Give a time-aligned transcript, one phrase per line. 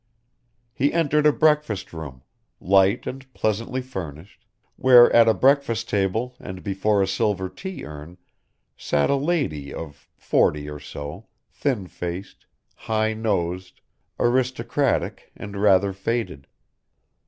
[0.73, 2.23] He entered a breakfast room,
[2.59, 8.17] light and pleasantly furnished, where at a breakfast table and before a silver tea urn
[8.75, 13.81] sat a lady of forty or so, thin faced, high nosed,
[14.19, 16.47] aristocratic and rather faded.